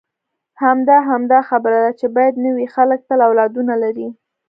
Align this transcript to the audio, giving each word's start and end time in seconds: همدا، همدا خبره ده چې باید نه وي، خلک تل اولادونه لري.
همدا، 0.63 0.95
همدا 1.09 1.39
خبره 1.49 1.79
ده 1.85 1.91
چې 1.99 2.05
باید 2.15 2.35
نه 2.43 2.49
وي، 2.55 2.65
خلک 2.75 2.99
تل 3.07 3.19
اولادونه 3.27 3.73
لري. 3.83 4.07